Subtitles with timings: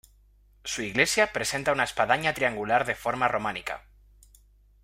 [0.63, 3.83] Su iglesia presenta una espadaña triangular de forma románica.